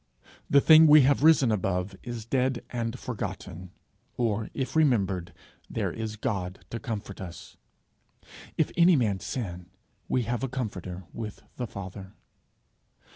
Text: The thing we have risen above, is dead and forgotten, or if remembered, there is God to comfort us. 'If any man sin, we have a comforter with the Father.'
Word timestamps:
The 0.49 0.61
thing 0.61 0.87
we 0.87 1.01
have 1.01 1.21
risen 1.21 1.51
above, 1.51 1.95
is 2.01 2.25
dead 2.25 2.65
and 2.71 2.97
forgotten, 2.97 3.69
or 4.17 4.49
if 4.55 4.75
remembered, 4.75 5.31
there 5.69 5.91
is 5.91 6.15
God 6.15 6.65
to 6.71 6.79
comfort 6.79 7.21
us. 7.21 7.55
'If 8.57 8.71
any 8.75 8.95
man 8.95 9.19
sin, 9.19 9.67
we 10.07 10.23
have 10.23 10.41
a 10.43 10.49
comforter 10.49 11.03
with 11.13 11.43
the 11.57 11.67
Father.' 11.67 12.15